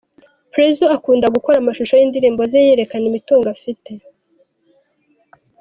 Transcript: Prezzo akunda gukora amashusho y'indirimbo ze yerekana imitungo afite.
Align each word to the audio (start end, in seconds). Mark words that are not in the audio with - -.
Prezzo 0.53 0.85
akunda 0.95 1.33
gukora 1.35 1.57
amashusho 1.59 1.93
y'indirimbo 1.97 2.41
ze 2.51 2.59
yerekana 2.67 3.05
imitungo 3.09 3.47
afite. 3.55 3.91